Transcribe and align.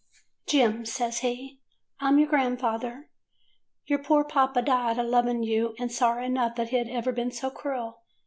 "'Jem,' 0.47 0.83
says 0.83 1.19
he, 1.19 1.59
T 1.99 2.05
'm 2.07 2.17
your 2.17 2.27
grandfather. 2.27 3.11
Your 3.85 3.99
poor 3.99 4.23
papa 4.23 4.63
died 4.63 4.97
a 4.97 5.03
loving 5.03 5.43
you, 5.43 5.75
and 5.77 5.91
sorry 5.91 6.25
enough 6.25 6.55
that 6.55 6.69
he 6.69 6.83
'd 6.83 6.89
ever 6.89 7.11
been 7.11 7.29
so 7.29 7.51
cruel. 7.51 7.99